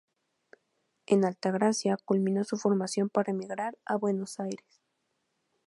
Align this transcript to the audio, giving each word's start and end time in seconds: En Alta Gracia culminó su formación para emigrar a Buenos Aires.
En 1.05 1.25
Alta 1.25 1.51
Gracia 1.51 1.95
culminó 2.03 2.43
su 2.43 2.57
formación 2.57 3.09
para 3.09 3.33
emigrar 3.33 3.77
a 3.85 3.97
Buenos 3.97 4.39
Aires. 4.39 4.81